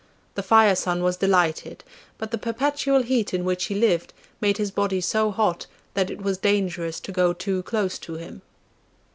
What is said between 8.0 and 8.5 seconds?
him.